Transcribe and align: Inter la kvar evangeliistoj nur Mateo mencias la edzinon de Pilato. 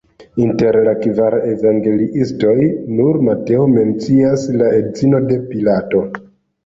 Inter 0.43 0.77
la 0.87 0.93
kvar 1.01 1.35
evangeliistoj 1.49 2.55
nur 2.95 3.21
Mateo 3.29 3.67
mencias 3.77 4.47
la 4.63 4.71
edzinon 4.79 5.29
de 5.33 5.39
Pilato. 5.53 6.03